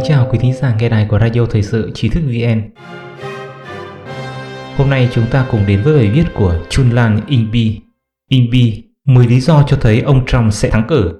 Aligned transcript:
Kính 0.00 0.08
chào 0.08 0.28
quý 0.30 0.38
thính 0.38 0.52
giả 0.52 0.74
nghe 0.78 0.88
đài 0.88 1.06
của 1.10 1.18
Radio 1.18 1.46
Thời 1.46 1.62
sự 1.62 1.90
Trí 1.94 2.08
thức 2.08 2.20
VN. 2.20 2.62
Hôm 4.76 4.90
nay 4.90 5.08
chúng 5.12 5.26
ta 5.30 5.46
cùng 5.50 5.66
đến 5.66 5.82
với 5.82 5.98
bài 5.98 6.10
viết 6.10 6.24
của 6.34 6.58
Chunlan 6.70 7.20
Inbi. 7.26 7.80
Inbi, 8.28 8.82
10 9.04 9.26
lý 9.26 9.40
do 9.40 9.64
cho 9.66 9.76
thấy 9.80 10.00
ông 10.00 10.26
Trump 10.26 10.52
sẽ 10.52 10.70
thắng 10.70 10.84
cử. 10.88 11.12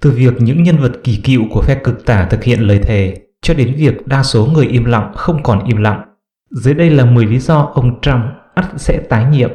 Từ 0.00 0.10
việc 0.10 0.34
những 0.38 0.62
nhân 0.62 0.78
vật 0.78 0.92
kỳ 1.04 1.20
cựu 1.24 1.42
của 1.50 1.62
phe 1.62 1.74
cực 1.84 2.06
tả 2.06 2.26
thực 2.30 2.44
hiện 2.44 2.60
lời 2.60 2.78
thề, 2.78 3.16
cho 3.42 3.54
đến 3.54 3.74
việc 3.76 4.06
đa 4.06 4.22
số 4.22 4.46
người 4.46 4.66
im 4.66 4.84
lặng 4.84 5.12
không 5.14 5.42
còn 5.42 5.64
im 5.66 5.76
lặng. 5.76 6.02
Dưới 6.50 6.74
đây 6.74 6.90
là 6.90 7.04
10 7.04 7.26
lý 7.26 7.38
do 7.38 7.70
ông 7.74 8.00
Trump 8.00 8.24
ắt 8.54 8.66
sẽ 8.76 9.00
tái 9.08 9.24
nhiệm. 9.30 9.50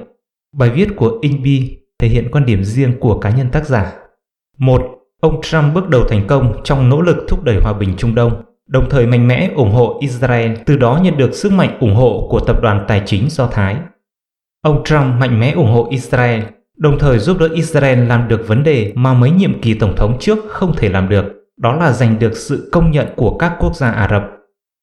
Bài 0.58 0.70
viết 0.70 0.90
của 0.96 1.20
Inbi 1.22 1.78
thể 2.00 2.08
hiện 2.08 2.28
quan 2.32 2.46
điểm 2.46 2.64
riêng 2.64 3.00
của 3.00 3.20
cá 3.20 3.30
nhân 3.30 3.50
tác 3.52 3.66
giả. 3.66 3.94
1. 4.58 4.95
Ông 5.26 5.42
Trump 5.42 5.74
bước 5.74 5.90
đầu 5.90 6.04
thành 6.10 6.28
công 6.28 6.62
trong 6.64 6.90
nỗ 6.90 7.02
lực 7.02 7.26
thúc 7.28 7.44
đẩy 7.44 7.60
hòa 7.64 7.74
bình 7.74 7.94
Trung 7.98 8.16
Đông, 8.16 8.44
đồng 8.68 8.90
thời 8.90 9.08
mạnh 9.08 9.28
mẽ 9.28 9.52
ủng 9.56 9.72
hộ 9.72 9.98
Israel, 10.02 10.52
từ 10.66 10.78
đó 10.78 11.00
nhận 11.04 11.18
được 11.18 11.34
sức 11.34 11.52
mạnh 11.52 11.78
ủng 11.80 11.96
hộ 11.96 12.28
của 12.30 12.40
tập 12.40 12.62
đoàn 12.62 12.86
tài 12.88 13.02
chính 13.06 13.30
Do 13.30 13.48
Thái. 13.48 13.76
Ông 14.62 14.84
Trump 14.84 15.20
mạnh 15.20 15.40
mẽ 15.40 15.52
ủng 15.52 15.72
hộ 15.72 15.88
Israel, 15.90 16.42
đồng 16.78 17.00
thời 17.00 17.20
giúp 17.20 17.38
đỡ 17.40 17.50
Israel 17.54 18.08
làm 18.08 18.28
được 18.28 18.48
vấn 18.48 18.64
đề 18.64 18.92
mà 18.96 19.14
mấy 19.14 19.32
nhiệm 19.32 19.62
kỳ 19.62 19.74
tổng 19.74 19.96
thống 19.96 20.18
trước 20.20 20.40
không 20.50 20.74
thể 20.78 20.90
làm 20.90 21.10
được, 21.10 21.26
đó 21.58 21.74
là 21.74 21.92
giành 21.92 22.20
được 22.20 22.38
sự 22.38 22.70
công 22.72 22.92
nhận 22.92 23.08
của 23.16 23.38
các 23.38 23.56
quốc 23.60 23.76
gia 23.76 23.92
Ả 23.92 24.08
Rập. 24.12 24.24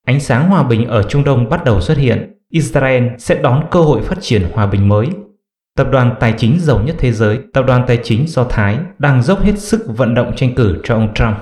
Ánh 0.06 0.20
sáng 0.20 0.48
hòa 0.48 0.62
bình 0.62 0.86
ở 0.86 1.02
Trung 1.02 1.24
Đông 1.24 1.48
bắt 1.48 1.64
đầu 1.64 1.80
xuất 1.80 1.98
hiện, 1.98 2.32
Israel 2.50 3.04
sẽ 3.18 3.34
đón 3.42 3.64
cơ 3.70 3.80
hội 3.80 4.02
phát 4.02 4.18
triển 4.20 4.42
hòa 4.52 4.66
bình 4.66 4.88
mới 4.88 5.08
Tập 5.76 5.88
đoàn 5.92 6.14
tài 6.20 6.34
chính 6.38 6.58
giàu 6.60 6.80
nhất 6.80 6.96
thế 6.98 7.12
giới, 7.12 7.38
tập 7.52 7.64
đoàn 7.66 7.84
tài 7.86 7.98
chính 8.02 8.26
do 8.28 8.44
Thái, 8.44 8.78
đang 8.98 9.22
dốc 9.22 9.42
hết 9.42 9.58
sức 9.58 9.84
vận 9.86 10.14
động 10.14 10.32
tranh 10.36 10.54
cử 10.54 10.80
cho 10.84 10.94
ông 10.94 11.14
Trump. 11.14 11.36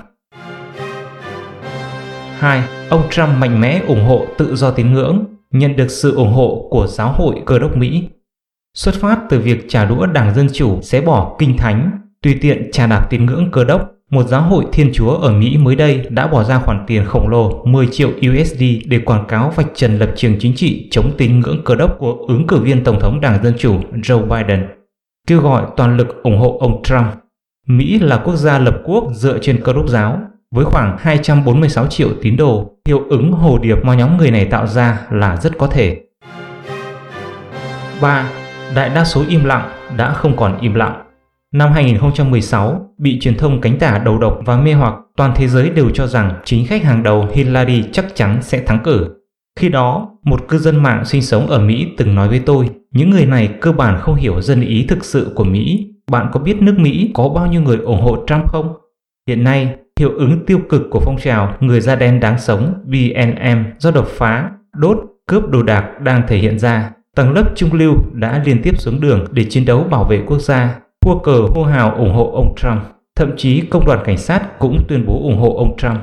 2. 2.39 2.63
Ông 2.91 3.03
Trump 3.11 3.29
mạnh 3.39 3.61
mẽ 3.61 3.83
ủng 3.87 4.05
hộ 4.05 4.27
tự 4.39 4.57
do 4.57 4.71
tín 4.71 4.93
ngưỡng, 4.93 5.25
nhận 5.51 5.77
được 5.77 5.89
sự 5.89 6.15
ủng 6.15 6.33
hộ 6.33 6.69
của 6.71 6.87
giáo 6.87 7.13
hội 7.13 7.43
cơ 7.47 7.59
đốc 7.59 7.77
Mỹ. 7.77 8.09
Xuất 8.75 8.95
phát 8.95 9.19
từ 9.31 9.41
việc 9.41 9.65
trả 9.69 9.85
đũa 9.85 10.07
Đảng 10.07 10.35
Dân 10.35 10.49
Chủ 10.53 10.83
sẽ 10.83 11.01
bỏ 11.01 11.37
kinh 11.39 11.57
thánh, 11.57 11.91
tùy 12.23 12.39
tiện 12.41 12.71
trà 12.73 12.87
đạp 12.87 13.07
tín 13.11 13.27
ngưỡng 13.27 13.49
cơ 13.53 13.65
đốc, 13.65 13.93
một 14.11 14.27
giáo 14.27 14.43
hội 14.43 14.65
thiên 14.73 14.91
chúa 14.95 15.11
ở 15.11 15.33
Mỹ 15.33 15.57
mới 15.59 15.77
đây 15.77 16.07
đã 16.11 16.27
bỏ 16.27 16.45
ra 16.45 16.59
khoản 16.59 16.85
tiền 16.87 17.05
khổng 17.05 17.29
lồ 17.29 17.65
10 17.65 17.87
triệu 17.87 18.09
USD 18.09 18.63
để 18.87 18.99
quảng 18.99 19.25
cáo 19.29 19.53
vạch 19.57 19.67
trần 19.75 19.99
lập 19.99 20.11
trường 20.17 20.37
chính 20.39 20.55
trị 20.57 20.89
chống 20.91 21.13
tín 21.19 21.41
ngưỡng 21.41 21.65
cơ 21.65 21.75
đốc 21.75 21.97
của 21.99 22.13
ứng 22.29 22.47
cử 22.47 22.59
viên 22.59 22.85
Tổng 22.85 23.01
thống 23.01 23.21
Đảng 23.21 23.43
Dân 23.43 23.55
Chủ 23.59 23.81
Joe 23.93 24.27
Biden, 24.27 24.67
kêu 25.27 25.41
gọi 25.41 25.63
toàn 25.77 25.97
lực 25.97 26.23
ủng 26.23 26.39
hộ 26.39 26.59
ông 26.61 26.83
Trump. 26.83 27.07
Mỹ 27.67 27.99
là 27.99 28.17
quốc 28.17 28.37
gia 28.37 28.59
lập 28.59 28.81
quốc 28.85 29.05
dựa 29.15 29.39
trên 29.39 29.61
cơ 29.65 29.73
đốc 29.73 29.89
giáo, 29.89 30.19
với 30.55 30.65
khoảng 30.65 30.97
246 31.01 31.87
triệu 31.87 32.09
tín 32.23 32.37
đồ, 32.37 32.71
hiệu 32.87 33.01
ứng 33.09 33.33
hồ 33.33 33.59
điệp 33.59 33.77
mà 33.85 33.95
nhóm 33.95 34.17
người 34.17 34.31
này 34.31 34.45
tạo 34.45 34.67
ra 34.67 35.01
là 35.11 35.37
rất 35.37 35.59
có 35.59 35.67
thể. 35.67 36.01
3. 38.01 38.31
Đại 38.75 38.91
đa 38.95 39.05
số 39.05 39.25
im 39.29 39.45
lặng 39.45 39.71
đã 39.97 40.13
không 40.13 40.37
còn 40.37 40.59
im 40.61 40.75
lặng. 40.75 41.10
Năm 41.55 41.73
2016, 41.73 42.95
bị 42.99 43.19
truyền 43.21 43.37
thông 43.37 43.61
cánh 43.61 43.79
tả 43.79 43.99
đầu 44.05 44.19
độc 44.19 44.41
và 44.45 44.61
mê 44.61 44.73
hoặc, 44.73 44.95
toàn 45.17 45.33
thế 45.37 45.49
giới 45.49 45.71
đều 45.71 45.91
cho 45.91 46.07
rằng 46.07 46.41
chính 46.45 46.67
khách 46.67 46.83
hàng 46.83 47.03
đầu 47.03 47.29
Hillary 47.33 47.85
chắc 47.93 48.15
chắn 48.15 48.39
sẽ 48.43 48.63
thắng 48.67 48.83
cử. 48.85 49.17
Khi 49.59 49.69
đó, 49.69 50.09
một 50.23 50.49
cư 50.49 50.59
dân 50.59 50.83
mạng 50.83 51.05
sinh 51.05 51.23
sống 51.23 51.47
ở 51.47 51.59
Mỹ 51.59 51.87
từng 51.97 52.15
nói 52.15 52.29
với 52.29 52.39
tôi, 52.39 52.71
những 52.91 53.11
người 53.11 53.27
này 53.27 53.49
cơ 53.61 53.73
bản 53.73 53.99
không 54.01 54.15
hiểu 54.15 54.41
dân 54.41 54.61
ý 54.61 54.87
thực 54.89 55.05
sự 55.05 55.33
của 55.35 55.45
Mỹ. 55.45 55.91
Bạn 56.11 56.27
có 56.33 56.41
biết 56.41 56.63
nước 56.63 56.75
Mỹ 56.79 57.11
có 57.15 57.29
bao 57.29 57.47
nhiêu 57.47 57.63
người 57.63 57.77
ủng 57.77 58.01
hộ 58.01 58.25
Trump 58.27 58.49
không? 58.49 58.73
Hiện 59.29 59.45
nay, 59.45 59.75
hiệu 60.01 60.11
ứng 60.11 60.47
tiêu 60.47 60.61
cực 60.69 60.83
của 60.91 61.01
phong 61.01 61.19
trào 61.19 61.57
người 61.61 61.81
da 61.81 61.97
đen 61.97 62.21
đáng 62.21 62.39
sống 62.39 62.75
BNM 62.85 63.65
do 63.79 63.91
đập 63.91 64.07
phá, 64.09 64.51
đốt, 64.77 64.99
cướp 65.27 65.49
đồ 65.49 65.63
đạc 65.63 66.01
đang 66.03 66.23
thể 66.29 66.37
hiện 66.37 66.59
ra. 66.59 66.91
Tầng 67.17 67.33
lớp 67.33 67.53
trung 67.57 67.73
lưu 67.73 67.95
đã 68.13 68.43
liên 68.47 68.63
tiếp 68.63 68.79
xuống 68.79 69.01
đường 69.01 69.27
để 69.31 69.45
chiến 69.45 69.65
đấu 69.65 69.85
bảo 69.91 70.05
vệ 70.05 70.23
quốc 70.27 70.39
gia 70.39 70.81
cua 71.05 71.19
cờ 71.19 71.33
hô 71.55 71.65
hào 71.65 71.95
ủng 71.95 72.15
hộ 72.15 72.31
ông 72.35 72.55
Trump, 72.57 72.83
thậm 73.17 73.31
chí 73.37 73.61
công 73.61 73.87
đoàn 73.87 74.01
cảnh 74.05 74.19
sát 74.19 74.59
cũng 74.59 74.85
tuyên 74.89 75.07
bố 75.07 75.23
ủng 75.23 75.39
hộ 75.39 75.55
ông 75.57 75.77
Trump. 75.77 76.01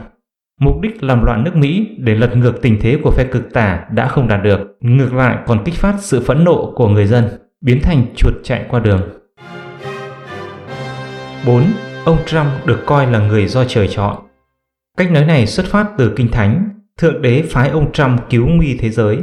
Mục 0.59 0.81
đích 0.81 1.03
làm 1.03 1.23
loạn 1.23 1.43
nước 1.43 1.55
Mỹ 1.55 1.87
để 1.97 2.15
lật 2.15 2.35
ngược 2.35 2.61
tình 2.61 2.77
thế 2.81 2.99
của 3.03 3.11
phe 3.11 3.23
cực 3.23 3.53
tả 3.53 3.85
đã 3.91 4.07
không 4.07 4.27
đạt 4.27 4.43
được, 4.43 4.77
ngược 4.81 5.13
lại 5.13 5.37
còn 5.45 5.63
kích 5.65 5.75
phát 5.75 5.95
sự 5.99 6.23
phẫn 6.25 6.43
nộ 6.43 6.73
của 6.75 6.87
người 6.87 7.05
dân, 7.05 7.23
biến 7.61 7.79
thành 7.83 8.05
chuột 8.15 8.33
chạy 8.43 8.65
qua 8.69 8.79
đường. 8.79 9.01
4. 11.47 11.63
Ông 12.05 12.17
Trump 12.25 12.47
được 12.65 12.79
coi 12.85 13.07
là 13.07 13.19
người 13.19 13.47
do 13.47 13.65
trời 13.65 13.87
chọn. 13.87 14.15
Cách 14.97 15.11
nói 15.11 15.25
này 15.25 15.47
xuất 15.47 15.65
phát 15.65 15.87
từ 15.97 16.13
Kinh 16.15 16.31
Thánh, 16.31 16.69
Thượng 16.97 17.21
Đế 17.21 17.43
phái 17.49 17.69
ông 17.69 17.91
Trump 17.91 18.19
cứu 18.29 18.47
nguy 18.47 18.77
thế 18.77 18.89
giới. 18.89 19.17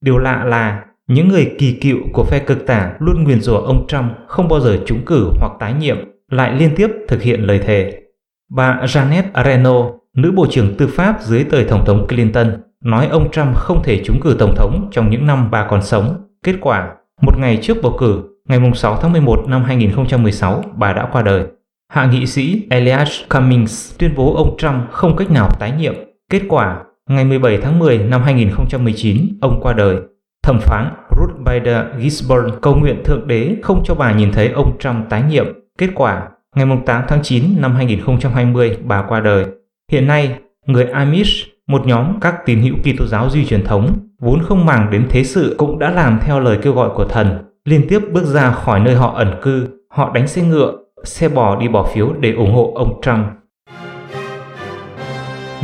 Điều 0.00 0.18
lạ 0.18 0.44
là 0.44 0.84
những 1.10 1.28
người 1.28 1.52
kỳ 1.58 1.72
cựu 1.72 1.98
của 2.12 2.24
phe 2.24 2.38
cực 2.38 2.66
tả 2.66 2.92
luôn 2.98 3.24
nguyền 3.24 3.40
rủa 3.40 3.58
ông 3.58 3.86
Trump 3.88 4.04
không 4.26 4.48
bao 4.48 4.60
giờ 4.60 4.78
trúng 4.86 5.04
cử 5.04 5.30
hoặc 5.38 5.52
tái 5.60 5.74
nhiệm, 5.74 5.96
lại 6.30 6.54
liên 6.54 6.70
tiếp 6.76 6.90
thực 7.08 7.22
hiện 7.22 7.40
lời 7.40 7.58
thề. 7.58 8.02
Bà 8.50 8.80
Janet 8.82 9.22
Reno, 9.44 9.90
nữ 10.16 10.32
bộ 10.32 10.46
trưởng 10.50 10.74
tư 10.76 10.86
pháp 10.86 11.22
dưới 11.22 11.44
thời 11.50 11.64
Tổng 11.64 11.84
thống 11.84 12.06
Clinton, 12.08 12.46
nói 12.84 13.06
ông 13.06 13.30
Trump 13.30 13.56
không 13.56 13.82
thể 13.82 14.02
trúng 14.04 14.20
cử 14.20 14.36
Tổng 14.38 14.54
thống 14.56 14.88
trong 14.92 15.10
những 15.10 15.26
năm 15.26 15.50
bà 15.50 15.66
còn 15.70 15.82
sống. 15.82 16.26
Kết 16.44 16.54
quả, 16.60 16.94
một 17.22 17.38
ngày 17.38 17.58
trước 17.62 17.76
bầu 17.82 17.96
cử, 17.98 18.22
ngày 18.48 18.60
6 18.74 18.96
tháng 18.96 19.12
11 19.12 19.44
năm 19.48 19.64
2016, 19.64 20.64
bà 20.76 20.92
đã 20.92 21.08
qua 21.12 21.22
đời. 21.22 21.44
Hạ 21.92 22.06
nghị 22.06 22.26
sĩ 22.26 22.66
Elias 22.70 23.10
Cummings 23.28 23.98
tuyên 23.98 24.14
bố 24.16 24.34
ông 24.36 24.56
Trump 24.58 24.90
không 24.90 25.16
cách 25.16 25.30
nào 25.30 25.50
tái 25.58 25.72
nhiệm. 25.78 25.94
Kết 26.30 26.42
quả, 26.48 26.82
ngày 27.08 27.24
17 27.24 27.58
tháng 27.62 27.78
10 27.78 27.98
năm 27.98 28.22
2019, 28.22 29.38
ông 29.40 29.60
qua 29.62 29.72
đời. 29.72 29.96
Thẩm 30.42 30.60
phán 30.60 30.94
Ruth 31.16 31.44
Bader 31.44 31.84
Ginsburg 31.98 32.50
cầu 32.62 32.74
nguyện 32.74 33.04
Thượng 33.04 33.26
Đế 33.26 33.56
không 33.62 33.84
cho 33.84 33.94
bà 33.94 34.12
nhìn 34.12 34.32
thấy 34.32 34.48
ông 34.48 34.78
Trump 34.78 35.08
tái 35.10 35.22
nhiệm. 35.28 35.46
Kết 35.78 35.88
quả, 35.94 36.28
ngày 36.56 36.66
8 36.86 37.02
tháng 37.08 37.22
9 37.22 37.44
năm 37.58 37.74
2020, 37.74 38.78
bà 38.84 39.02
qua 39.02 39.20
đời. 39.20 39.46
Hiện 39.92 40.06
nay, 40.06 40.38
người 40.66 40.84
Amish, 40.84 41.48
một 41.66 41.86
nhóm 41.86 42.20
các 42.20 42.34
tín 42.46 42.60
hữu 42.60 42.74
Kitô 42.76 43.06
giáo 43.06 43.30
duy 43.30 43.46
truyền 43.46 43.64
thống, 43.64 43.92
vốn 44.20 44.42
không 44.42 44.66
màng 44.66 44.90
đến 44.90 45.06
thế 45.10 45.24
sự 45.24 45.54
cũng 45.58 45.78
đã 45.78 45.90
làm 45.90 46.18
theo 46.22 46.40
lời 46.40 46.58
kêu 46.62 46.72
gọi 46.72 46.90
của 46.94 47.04
thần, 47.04 47.44
liên 47.64 47.86
tiếp 47.88 48.00
bước 48.12 48.24
ra 48.24 48.50
khỏi 48.50 48.80
nơi 48.80 48.94
họ 48.94 49.12
ẩn 49.16 49.34
cư, 49.42 49.68
họ 49.88 50.10
đánh 50.14 50.28
xe 50.28 50.42
ngựa, 50.42 50.72
xe 51.04 51.28
bò 51.28 51.56
đi 51.56 51.68
bỏ 51.68 51.88
phiếu 51.94 52.12
để 52.20 52.32
ủng 52.32 52.54
hộ 52.54 52.72
ông 52.74 53.00
Trump. 53.02 53.26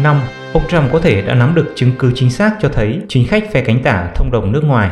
5. 0.03 0.21
Ông 0.57 0.69
Trump 0.69 0.93
có 0.93 0.99
thể 0.99 1.23
đã 1.23 1.35
nắm 1.35 1.55
được 1.55 1.73
chứng 1.75 1.91
cứ 1.99 2.13
chính 2.15 2.31
xác 2.31 2.57
cho 2.61 2.69
thấy 2.69 3.01
chính 3.09 3.27
khách 3.27 3.53
phe 3.53 3.65
cánh 3.65 3.83
tả 3.83 4.13
thông 4.15 4.31
đồng 4.31 4.53
nước 4.53 4.65
ngoài. 4.65 4.91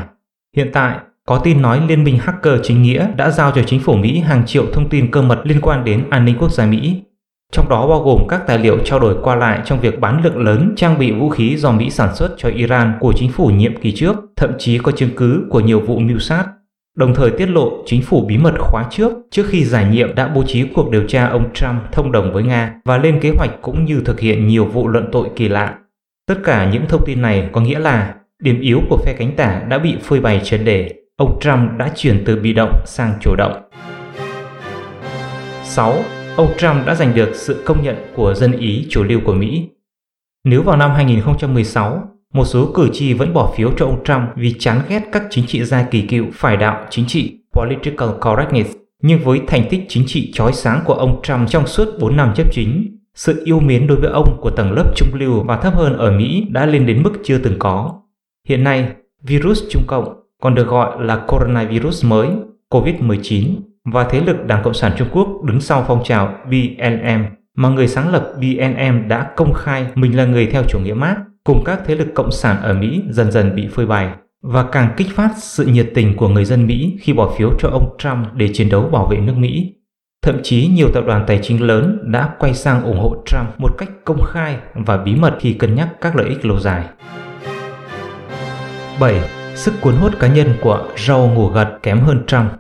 Hiện 0.57 0.71
tại, 0.73 0.97
có 1.27 1.39
tin 1.39 1.63
nói 1.63 1.83
Liên 1.89 2.05
minh 2.05 2.19
hacker 2.19 2.55
chính 2.63 2.83
nghĩa 2.83 3.07
đã 3.17 3.31
giao 3.31 3.53
cho 3.53 3.63
chính 3.63 3.81
phủ 3.81 3.97
Mỹ 3.97 4.19
hàng 4.19 4.47
triệu 4.47 4.67
thông 4.73 4.89
tin 4.89 5.11
cơ 5.11 5.23
mật 5.23 5.41
liên 5.45 5.61
quan 5.61 5.85
đến 5.85 6.05
an 6.11 6.25
ninh 6.25 6.37
quốc 6.39 6.53
gia 6.53 6.67
Mỹ, 6.67 7.03
trong 7.53 7.69
đó 7.69 7.87
bao 7.87 8.01
gồm 8.01 8.29
các 8.29 8.47
tài 8.47 8.59
liệu 8.59 8.79
trao 8.85 9.01
đổi 9.01 9.17
qua 9.23 9.35
lại 9.35 9.61
trong 9.65 9.81
việc 9.81 10.01
bán 10.01 10.25
lượng 10.25 10.39
lớn 10.39 10.73
trang 10.77 10.99
bị 10.99 11.13
vũ 11.13 11.29
khí 11.29 11.57
do 11.57 11.73
Mỹ 11.73 11.91
sản 11.91 12.15
xuất 12.15 12.35
cho 12.39 12.49
Iran 12.49 12.93
của 13.01 13.13
chính 13.17 13.33
phủ 13.33 13.47
nhiệm 13.47 13.81
kỳ 13.81 13.93
trước, 13.93 14.17
thậm 14.37 14.51
chí 14.59 14.79
có 14.79 14.93
chứng 14.93 15.11
cứ 15.17 15.47
của 15.51 15.61
nhiều 15.61 15.81
vụ 15.81 15.99
mưu 15.99 16.19
sát. 16.19 16.45
Đồng 16.95 17.15
thời 17.15 17.31
tiết 17.31 17.47
lộ 17.47 17.83
chính 17.87 18.03
phủ 18.03 18.25
bí 18.29 18.39
mật 18.39 18.55
khóa 18.59 18.85
trước 18.91 19.13
trước 19.31 19.47
khi 19.49 19.65
giải 19.65 19.85
nhiệm 19.91 20.15
đã 20.15 20.29
bố 20.29 20.43
trí 20.47 20.65
cuộc 20.75 20.91
điều 20.91 21.09
tra 21.09 21.27
ông 21.27 21.53
Trump 21.55 21.93
thông 21.93 22.13
đồng 22.13 22.33
với 22.33 22.43
Nga 22.43 22.75
và 22.85 22.99
lên 22.99 23.21
kế 23.21 23.31
hoạch 23.31 23.51
cũng 23.63 23.85
như 23.85 24.03
thực 24.05 24.21
hiện 24.21 24.47
nhiều 24.47 24.65
vụ 24.65 24.89
luận 24.89 25.09
tội 25.13 25.29
kỳ 25.37 25.49
lạ. 25.49 25.79
Tất 26.27 26.35
cả 26.45 26.71
những 26.73 26.87
thông 26.89 27.05
tin 27.07 27.23
này 27.23 27.49
có 27.53 27.61
nghĩa 27.61 27.79
là 27.79 28.15
điểm 28.43 28.61
yếu 28.61 28.81
của 28.89 28.97
phe 29.05 29.13
cánh 29.13 29.37
tả 29.37 29.63
đã 29.69 29.79
bị 29.79 29.97
phơi 30.03 30.21
bày 30.21 30.41
trên 30.45 30.65
đề. 30.65 30.95
ông 31.17 31.39
Trump 31.41 31.79
đã 31.79 31.91
chuyển 31.97 32.23
từ 32.27 32.37
bị 32.37 32.53
động 32.53 32.73
sang 32.87 33.13
chủ 33.21 33.37
động. 33.37 33.63
6. 35.65 35.95
Ông 36.37 36.53
Trump 36.59 36.87
đã 36.87 36.95
giành 36.95 37.15
được 37.15 37.31
sự 37.35 37.63
công 37.67 37.83
nhận 37.83 37.97
của 38.15 38.35
dân 38.35 38.53
Ý 38.53 38.87
chủ 38.91 39.03
lưu 39.03 39.21
của 39.25 39.35
Mỹ. 39.35 39.69
Nếu 40.45 40.63
vào 40.63 40.77
năm 40.77 40.91
2016, 40.91 42.14
một 42.35 42.45
số 42.45 42.73
cử 42.75 42.89
tri 42.93 43.13
vẫn 43.13 43.35
bỏ 43.35 43.53
phiếu 43.57 43.73
cho 43.77 43.87
ông 43.87 44.05
Trump 44.05 44.23
vì 44.37 44.55
chán 44.59 44.81
ghét 44.89 45.03
các 45.13 45.23
chính 45.31 45.47
trị 45.47 45.65
gia 45.65 45.83
kỳ 45.83 46.03
cựu 46.03 46.27
phải 46.33 46.57
đạo 46.57 46.87
chính 46.91 47.07
trị 47.07 47.39
political 47.53 48.09
correctness. 48.21 48.77
Nhưng 49.03 49.25
với 49.25 49.41
thành 49.47 49.67
tích 49.71 49.81
chính 49.89 50.05
trị 50.07 50.33
chói 50.33 50.53
sáng 50.53 50.81
của 50.85 50.95
ông 50.95 51.21
Trump 51.23 51.49
trong 51.49 51.67
suốt 51.67 51.89
4 52.01 52.17
năm 52.17 52.33
chấp 52.37 52.53
chính, 52.53 52.99
sự 53.15 53.43
yêu 53.45 53.61
mến 53.61 53.87
đối 53.87 53.99
với 54.01 54.11
ông 54.11 54.39
của 54.41 54.51
tầng 54.51 54.73
lớp 54.73 54.93
trung 54.97 55.09
lưu 55.13 55.43
và 55.43 55.57
thấp 55.57 55.75
hơn 55.75 55.99
ở 55.99 56.11
Mỹ 56.11 56.47
đã 56.51 56.67
lên 56.67 56.87
đến 56.87 57.03
mức 57.03 57.13
chưa 57.25 57.39
từng 57.39 57.59
có. 57.59 58.01
Hiện 58.49 58.65
nay, 58.65 58.89
virus 59.23 59.63
Trung 59.71 59.83
Cộng 59.87 60.15
còn 60.43 60.55
được 60.55 60.69
gọi 60.69 61.05
là 61.05 61.17
coronavirus 61.17 62.05
mới, 62.05 62.29
COVID-19 62.71 63.55
và 63.85 64.05
thế 64.05 64.21
lực 64.21 64.47
Đảng 64.47 64.63
Cộng 64.63 64.75
sản 64.75 64.93
Trung 64.99 65.09
Quốc 65.13 65.29
đứng 65.45 65.61
sau 65.61 65.85
phong 65.89 66.05
trào 66.05 66.35
BLM 66.47 67.25
mà 67.57 67.69
người 67.69 67.89
sáng 67.89 68.13
lập 68.13 68.33
BLM 68.37 69.09
đã 69.09 69.31
công 69.37 69.53
khai 69.53 69.87
mình 69.95 70.17
là 70.17 70.25
người 70.25 70.47
theo 70.47 70.63
chủ 70.69 70.79
nghĩa 70.79 70.95
Marx 70.95 71.19
cùng 71.45 71.65
các 71.65 71.81
thế 71.87 71.95
lực 71.95 72.09
cộng 72.15 72.33
sản 72.33 72.63
ở 72.63 72.75
Mỹ 72.75 73.03
dần 73.11 73.33
dần 73.33 73.55
bị 73.55 73.69
phơi 73.69 73.87
bày 73.87 74.11
và 74.43 74.65
càng 74.73 74.95
kích 74.97 75.09
phát 75.15 75.31
sự 75.37 75.67
nhiệt 75.67 75.91
tình 75.95 76.17
của 76.17 76.29
người 76.29 76.45
dân 76.45 76.67
Mỹ 76.67 76.97
khi 77.01 77.13
bỏ 77.13 77.35
phiếu 77.39 77.51
cho 77.59 77.69
ông 77.69 77.97
Trump 77.99 78.27
để 78.35 78.51
chiến 78.53 78.69
đấu 78.69 78.89
bảo 78.93 79.07
vệ 79.07 79.17
nước 79.17 79.35
Mỹ. 79.37 79.75
Thậm 80.23 80.41
chí 80.43 80.67
nhiều 80.67 80.89
tập 80.95 81.05
đoàn 81.07 81.25
tài 81.27 81.41
chính 81.43 81.63
lớn 81.63 81.99
đã 82.13 82.35
quay 82.39 82.55
sang 82.55 82.85
ủng 82.85 82.99
hộ 82.99 83.23
Trump 83.27 83.49
một 83.59 83.75
cách 83.79 83.91
công 84.05 84.23
khai 84.23 84.59
và 84.75 84.97
bí 84.97 85.15
mật 85.15 85.37
khi 85.41 85.53
cân 85.53 85.75
nhắc 85.75 85.89
các 86.01 86.17
lợi 86.17 86.29
ích 86.29 86.45
lâu 86.45 86.61
dài. 86.61 86.85
7. 89.01 89.31
Sức 89.55 89.75
cuốn 89.81 89.95
hút 89.95 90.13
cá 90.21 90.29
nhân 90.29 90.55
của 90.61 90.89
Joe 90.97 91.35
ngủ 91.35 91.49
gật 91.49 91.79
kém 91.83 92.01
hơn 92.01 92.25
Trump 92.27 92.51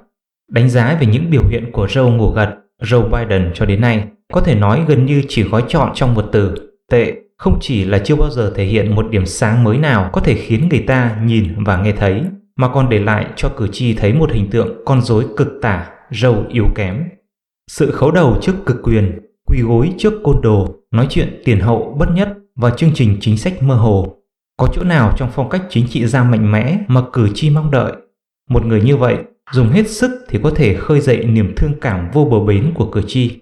Đánh 0.50 0.70
giá 0.70 0.96
về 1.00 1.06
những 1.06 1.30
biểu 1.30 1.42
hiện 1.50 1.72
của 1.72 1.86
Joe 1.86 2.16
ngủ 2.16 2.30
gật, 2.30 2.54
Joe 2.82 3.08
Biden 3.08 3.50
cho 3.54 3.66
đến 3.66 3.80
nay 3.80 4.04
có 4.32 4.40
thể 4.40 4.54
nói 4.54 4.84
gần 4.88 5.06
như 5.06 5.22
chỉ 5.28 5.42
gói 5.42 5.64
chọn 5.68 5.90
trong 5.94 6.14
một 6.14 6.28
từ 6.32 6.54
tệ 6.90 7.23
không 7.44 7.58
chỉ 7.60 7.84
là 7.84 7.98
chưa 7.98 8.16
bao 8.16 8.30
giờ 8.30 8.52
thể 8.56 8.64
hiện 8.64 8.94
một 8.94 9.10
điểm 9.10 9.26
sáng 9.26 9.64
mới 9.64 9.78
nào 9.78 10.10
có 10.12 10.20
thể 10.20 10.34
khiến 10.34 10.68
người 10.68 10.84
ta 10.86 11.20
nhìn 11.24 11.64
và 11.64 11.82
nghe 11.82 11.92
thấy 11.92 12.22
mà 12.56 12.68
còn 12.68 12.88
để 12.88 12.98
lại 12.98 13.26
cho 13.36 13.48
cử 13.48 13.68
tri 13.72 13.94
thấy 13.94 14.12
một 14.12 14.32
hình 14.32 14.50
tượng 14.50 14.84
con 14.84 15.02
rối 15.02 15.26
cực 15.36 15.48
tả, 15.62 15.90
râu 16.10 16.44
yếu 16.48 16.66
kém. 16.74 17.04
Sự 17.70 17.90
khấu 17.90 18.10
đầu 18.10 18.38
trước 18.40 18.52
cực 18.66 18.76
quyền, 18.82 19.18
quỳ 19.46 19.60
gối 19.62 19.92
trước 19.98 20.12
côn 20.24 20.40
đồ, 20.42 20.74
nói 20.90 21.06
chuyện 21.10 21.42
tiền 21.44 21.60
hậu 21.60 21.96
bất 21.98 22.10
nhất 22.14 22.28
và 22.56 22.70
chương 22.70 22.90
trình 22.94 23.16
chính 23.20 23.36
sách 23.36 23.62
mơ 23.62 23.74
hồ. 23.74 24.16
Có 24.56 24.68
chỗ 24.74 24.84
nào 24.84 25.14
trong 25.16 25.30
phong 25.34 25.48
cách 25.48 25.62
chính 25.70 25.86
trị 25.88 26.06
gia 26.06 26.24
mạnh 26.24 26.52
mẽ 26.52 26.78
mà 26.88 27.02
cử 27.12 27.28
tri 27.34 27.50
mong 27.50 27.70
đợi? 27.70 27.92
Một 28.50 28.66
người 28.66 28.82
như 28.82 28.96
vậy 28.96 29.16
dùng 29.52 29.68
hết 29.68 29.88
sức 29.88 30.10
thì 30.28 30.38
có 30.42 30.50
thể 30.50 30.74
khơi 30.74 31.00
dậy 31.00 31.24
niềm 31.24 31.52
thương 31.56 31.72
cảm 31.80 32.10
vô 32.12 32.24
bờ 32.24 32.40
bến 32.40 32.72
của 32.74 32.86
cử 32.86 33.02
tri. 33.06 33.40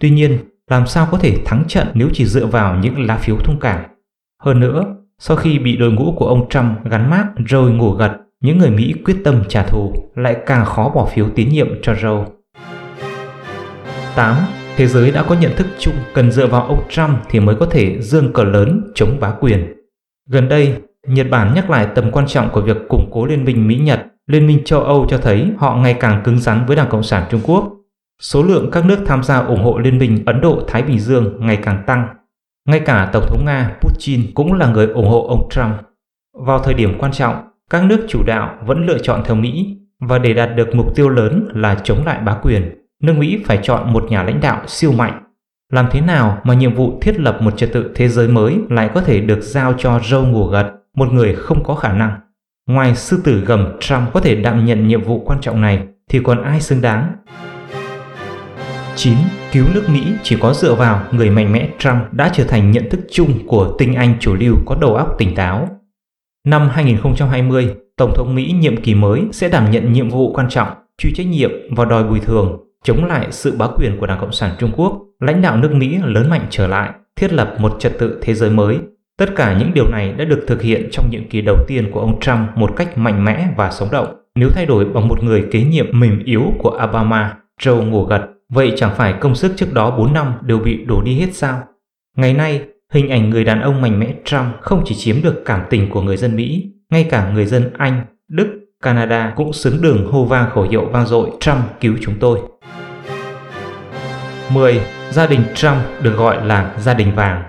Tuy 0.00 0.10
nhiên, 0.10 0.38
làm 0.70 0.86
sao 0.86 1.08
có 1.10 1.18
thể 1.18 1.36
thắng 1.44 1.64
trận 1.68 1.86
nếu 1.94 2.08
chỉ 2.12 2.26
dựa 2.26 2.46
vào 2.46 2.76
những 2.76 3.06
lá 3.06 3.16
phiếu 3.16 3.36
thông 3.36 3.60
cảm? 3.60 3.80
Hơn 4.42 4.60
nữa, 4.60 4.84
sau 5.18 5.36
khi 5.36 5.58
bị 5.58 5.76
đội 5.76 5.92
ngũ 5.92 6.14
của 6.16 6.26
ông 6.26 6.48
Trump 6.48 6.84
gắn 6.84 7.10
mát 7.10 7.26
rồi 7.46 7.70
ngủ 7.70 7.90
gật, 7.90 8.12
những 8.40 8.58
người 8.58 8.70
Mỹ 8.70 8.94
quyết 9.04 9.16
tâm 9.24 9.42
trả 9.48 9.62
thù 9.62 9.94
lại 10.14 10.36
càng 10.46 10.64
khó 10.64 10.88
bỏ 10.88 11.06
phiếu 11.14 11.28
tín 11.34 11.48
nhiệm 11.48 11.68
cho 11.82 11.92
Joe. 11.92 12.24
8. 14.16 14.36
Thế 14.76 14.86
giới 14.86 15.10
đã 15.10 15.22
có 15.22 15.34
nhận 15.40 15.56
thức 15.56 15.66
chung 15.78 15.94
cần 16.14 16.30
dựa 16.30 16.46
vào 16.46 16.62
ông 16.62 16.84
Trump 16.90 17.18
thì 17.30 17.40
mới 17.40 17.56
có 17.56 17.66
thể 17.66 18.00
dương 18.00 18.32
cờ 18.32 18.44
lớn 18.44 18.92
chống 18.94 19.16
bá 19.20 19.30
quyền. 19.40 19.74
Gần 20.28 20.48
đây, 20.48 20.74
Nhật 21.06 21.26
Bản 21.30 21.54
nhắc 21.54 21.70
lại 21.70 21.86
tầm 21.94 22.10
quan 22.12 22.26
trọng 22.26 22.50
của 22.52 22.60
việc 22.60 22.76
củng 22.88 23.08
cố 23.12 23.26
liên 23.26 23.44
minh 23.44 23.68
Mỹ-Nhật. 23.68 24.06
Liên 24.26 24.46
minh 24.46 24.62
châu 24.64 24.80
Âu 24.80 25.06
cho 25.10 25.18
thấy 25.18 25.50
họ 25.58 25.76
ngày 25.76 25.94
càng 26.00 26.22
cứng 26.24 26.38
rắn 26.38 26.66
với 26.66 26.76
Đảng 26.76 26.88
Cộng 26.88 27.02
sản 27.02 27.24
Trung 27.30 27.40
Quốc. 27.44 27.72
Số 28.22 28.42
lượng 28.42 28.70
các 28.72 28.86
nước 28.86 28.98
tham 29.06 29.22
gia 29.22 29.38
ủng 29.38 29.62
hộ 29.64 29.78
Liên 29.78 29.98
minh 29.98 30.22
Ấn 30.26 30.40
Độ-Thái 30.40 30.82
Bình 30.82 30.98
Dương 30.98 31.36
ngày 31.40 31.58
càng 31.62 31.82
tăng. 31.86 32.08
Ngay 32.68 32.80
cả 32.80 33.10
Tổng 33.12 33.26
thống 33.28 33.44
Nga 33.44 33.76
Putin 33.80 34.34
cũng 34.34 34.52
là 34.52 34.66
người 34.66 34.86
ủng 34.86 35.08
hộ 35.08 35.26
ông 35.28 35.48
Trump. 35.50 35.74
Vào 36.46 36.58
thời 36.58 36.74
điểm 36.74 36.98
quan 36.98 37.12
trọng, 37.12 37.34
các 37.70 37.84
nước 37.84 38.06
chủ 38.08 38.22
đạo 38.26 38.58
vẫn 38.66 38.86
lựa 38.86 38.98
chọn 38.98 39.22
theo 39.24 39.36
Mỹ 39.36 39.76
và 40.00 40.18
để 40.18 40.34
đạt 40.34 40.56
được 40.56 40.74
mục 40.74 40.94
tiêu 40.94 41.08
lớn 41.08 41.48
là 41.54 41.74
chống 41.84 42.06
lại 42.06 42.20
bá 42.20 42.38
quyền 42.42 42.74
nước 43.02 43.12
Mỹ 43.18 43.42
phải 43.46 43.58
chọn 43.62 43.92
một 43.92 44.04
nhà 44.10 44.22
lãnh 44.22 44.40
đạo 44.40 44.62
siêu 44.66 44.92
mạnh. 44.92 45.22
Làm 45.72 45.86
thế 45.90 46.00
nào 46.00 46.40
mà 46.44 46.54
nhiệm 46.54 46.74
vụ 46.74 46.98
thiết 47.02 47.20
lập 47.20 47.38
một 47.40 47.56
trật 47.56 47.72
tự 47.72 47.90
thế 47.94 48.08
giới 48.08 48.28
mới 48.28 48.58
lại 48.70 48.90
có 48.94 49.00
thể 49.00 49.20
được 49.20 49.40
giao 49.42 49.74
cho 49.78 49.98
Joe 49.98 50.30
ngủ 50.30 50.46
gật, 50.46 50.72
một 50.96 51.12
người 51.12 51.34
không 51.34 51.64
có 51.64 51.74
khả 51.74 51.92
năng? 51.92 52.20
Ngoài 52.66 52.96
sư 52.96 53.20
tử 53.24 53.40
gầm 53.46 53.76
Trump 53.80 54.12
có 54.12 54.20
thể 54.20 54.34
đảm 54.34 54.64
nhận 54.64 54.88
nhiệm 54.88 55.02
vụ 55.02 55.22
quan 55.26 55.40
trọng 55.40 55.60
này 55.60 55.86
thì 56.08 56.20
còn 56.24 56.42
ai 56.42 56.60
xứng 56.60 56.80
đáng? 56.80 57.12
9. 58.96 59.16
Cứu 59.52 59.64
nước 59.74 59.84
Mỹ 59.88 60.02
chỉ 60.22 60.36
có 60.40 60.54
dựa 60.54 60.74
vào 60.74 61.02
người 61.12 61.30
mạnh 61.30 61.52
mẽ 61.52 61.68
Trump 61.78 62.12
đã 62.12 62.30
trở 62.34 62.44
thành 62.44 62.70
nhận 62.70 62.90
thức 62.90 63.00
chung 63.10 63.46
của 63.46 63.74
tinh 63.78 63.94
anh 63.94 64.14
chủ 64.20 64.34
lưu 64.34 64.56
có 64.66 64.76
đầu 64.80 64.94
óc 64.94 65.14
tỉnh 65.18 65.34
táo. 65.34 65.68
Năm 66.46 66.68
2020, 66.72 67.74
Tổng 67.96 68.12
thống 68.14 68.34
Mỹ 68.34 68.54
nhiệm 68.60 68.76
kỳ 68.76 68.94
mới 68.94 69.22
sẽ 69.32 69.48
đảm 69.48 69.70
nhận 69.70 69.92
nhiệm 69.92 70.08
vụ 70.08 70.32
quan 70.32 70.48
trọng, 70.48 70.68
chịu 70.98 71.12
trách 71.14 71.26
nhiệm 71.26 71.50
và 71.70 71.84
đòi 71.84 72.04
bồi 72.04 72.20
thường 72.20 72.58
chống 72.84 73.04
lại 73.04 73.26
sự 73.30 73.56
bá 73.56 73.66
quyền 73.76 73.98
của 74.00 74.06
Đảng 74.06 74.20
Cộng 74.20 74.32
sản 74.32 74.50
Trung 74.58 74.72
Quốc, 74.76 75.02
lãnh 75.20 75.42
đạo 75.42 75.56
nước 75.56 75.72
Mỹ 75.72 75.98
lớn 76.04 76.30
mạnh 76.30 76.46
trở 76.50 76.66
lại, 76.66 76.90
thiết 77.16 77.32
lập 77.32 77.54
một 77.58 77.76
trật 77.78 77.98
tự 77.98 78.18
thế 78.22 78.34
giới 78.34 78.50
mới. 78.50 78.78
Tất 79.18 79.36
cả 79.36 79.58
những 79.58 79.74
điều 79.74 79.88
này 79.88 80.12
đã 80.12 80.24
được 80.24 80.44
thực 80.46 80.62
hiện 80.62 80.88
trong 80.92 81.10
nhiệm 81.10 81.28
kỳ 81.28 81.40
đầu 81.40 81.56
tiên 81.66 81.90
của 81.92 82.00
ông 82.00 82.20
Trump 82.20 82.56
một 82.56 82.76
cách 82.76 82.98
mạnh 82.98 83.24
mẽ 83.24 83.48
và 83.56 83.70
sống 83.70 83.88
động. 83.92 84.14
Nếu 84.34 84.50
thay 84.54 84.66
đổi 84.66 84.84
bằng 84.84 85.08
một 85.08 85.24
người 85.24 85.44
kế 85.50 85.62
nhiệm 85.62 86.00
mềm 86.00 86.22
yếu 86.24 86.42
của 86.58 86.80
Obama, 86.84 87.36
Joe 87.60 87.90
ngủ 87.90 88.04
gật, 88.04 88.33
vậy 88.48 88.72
chẳng 88.76 88.94
phải 88.96 89.14
công 89.20 89.34
sức 89.34 89.52
trước 89.56 89.72
đó 89.72 89.90
4 89.90 90.12
năm 90.12 90.34
đều 90.42 90.58
bị 90.58 90.84
đổ 90.84 91.02
đi 91.02 91.20
hết 91.20 91.34
sao? 91.34 91.62
Ngày 92.16 92.34
nay, 92.34 92.62
hình 92.92 93.08
ảnh 93.08 93.30
người 93.30 93.44
đàn 93.44 93.60
ông 93.60 93.80
mạnh 93.80 94.00
mẽ 94.00 94.14
Trump 94.24 94.60
không 94.60 94.82
chỉ 94.84 94.94
chiếm 94.94 95.22
được 95.22 95.42
cảm 95.44 95.60
tình 95.70 95.90
của 95.90 96.02
người 96.02 96.16
dân 96.16 96.36
Mỹ, 96.36 96.72
ngay 96.90 97.06
cả 97.10 97.30
người 97.30 97.46
dân 97.46 97.70
Anh, 97.78 98.04
Đức, 98.28 98.60
Canada 98.82 99.32
cũng 99.36 99.52
xứng 99.52 99.82
đường 99.82 100.12
hô 100.12 100.24
vang 100.24 100.50
khẩu 100.50 100.64
hiệu 100.64 100.84
vang 100.92 101.06
dội 101.06 101.30
Trump 101.40 101.64
cứu 101.80 101.94
chúng 102.00 102.14
tôi. 102.20 102.40
10. 104.52 104.80
Gia 105.10 105.26
đình 105.26 105.44
Trump 105.54 105.76
được 106.02 106.16
gọi 106.16 106.46
là 106.46 106.74
gia 106.78 106.94
đình 106.94 107.14
vàng. 107.14 107.42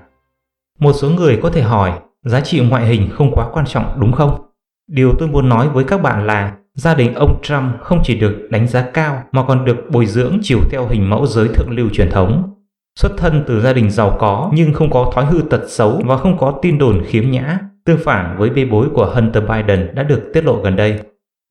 Một 0.80 0.94
số 0.94 1.10
người 1.10 1.40
có 1.42 1.50
thể 1.50 1.62
hỏi, 1.62 1.92
giá 2.24 2.42
trị 2.42 2.60
ngoại 2.60 2.86
hình 2.86 3.10
không 3.14 3.32
quá 3.36 3.48
quan 3.54 3.66
trọng 3.66 4.00
đúng 4.00 4.12
không? 4.12 4.42
Điều 4.88 5.16
tôi 5.20 5.28
muốn 5.28 5.50
nói 5.50 5.70
với 5.70 5.84
các 5.84 6.02
bạn 6.02 6.28
là 6.28 6.52
gia 6.76 6.96
đình 6.96 7.14
ông 7.14 7.42
Trump 7.42 7.82
không 7.82 8.00
chỉ 8.04 8.20
được 8.20 8.48
đánh 8.50 8.68
giá 8.68 8.82
cao 8.94 9.24
mà 9.32 9.44
còn 9.48 9.66
được 9.66 9.78
bồi 9.90 10.06
dưỡng 10.06 10.40
chiều 10.42 10.60
theo 10.72 10.88
hình 10.88 11.10
mẫu 11.10 11.26
giới 11.26 11.48
thượng 11.48 11.70
lưu 11.70 11.90
truyền 11.94 12.10
thống. 12.10 12.54
Xuất 13.00 13.12
thân 13.18 13.44
từ 13.48 13.62
gia 13.62 13.74
đình 13.74 13.92
giàu 13.92 14.18
có 14.20 14.52
nhưng 14.54 14.74
không 14.74 14.90
có 14.90 15.12
thói 15.16 15.26
hư 15.26 15.42
tật 15.42 15.62
xấu 15.68 16.02
và 16.06 16.18
không 16.18 16.38
có 16.38 16.60
tin 16.62 16.78
đồn 16.78 17.04
khiếm 17.06 17.32
nhã, 17.32 17.60
tương 17.86 18.00
phản 18.04 18.38
với 18.38 18.50
bê 18.50 18.66
bối 18.66 18.88
của 18.94 19.06
Hunter 19.16 19.44
Biden 19.44 19.96
đã 19.96 20.04
được 20.04 20.30
tiết 20.34 20.44
lộ 20.44 20.62
gần 20.62 20.76
đây. 20.76 21.00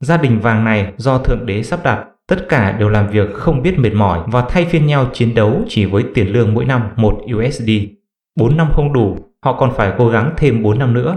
Gia 0.00 0.17
đình 0.17 0.41
vàng 0.41 0.65
này 0.65 0.93
do 0.97 1.19
Thượng 1.19 1.47
Đế 1.47 1.62
sắp 1.62 1.81
đặt 1.85 2.05
Tất 2.29 2.49
cả 2.49 2.73
đều 2.73 2.88
làm 2.88 3.09
việc 3.09 3.35
không 3.35 3.62
biết 3.62 3.79
mệt 3.79 3.94
mỏi 3.94 4.20
và 4.27 4.44
thay 4.49 4.65
phiên 4.65 4.87
nhau 4.87 5.11
chiến 5.12 5.35
đấu 5.35 5.62
chỉ 5.69 5.85
với 5.85 6.05
tiền 6.15 6.32
lương 6.32 6.55
mỗi 6.55 6.65
năm 6.65 6.82
1 6.97 7.20
USD. 7.37 7.70
4 8.38 8.56
năm 8.56 8.69
không 8.73 8.93
đủ, 8.93 9.19
họ 9.44 9.53
còn 9.53 9.73
phải 9.75 9.93
cố 9.99 10.09
gắng 10.09 10.35
thêm 10.37 10.62
4 10.62 10.79
năm 10.79 10.94
nữa. 10.94 11.17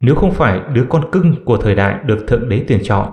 Nếu 0.00 0.14
không 0.14 0.32
phải 0.32 0.60
đứa 0.72 0.84
con 0.88 1.10
cưng 1.12 1.44
của 1.44 1.56
thời 1.56 1.74
đại 1.74 1.98
được 2.04 2.24
Thượng 2.28 2.48
Đế 2.48 2.64
tuyển 2.68 2.80
chọn, 2.84 3.12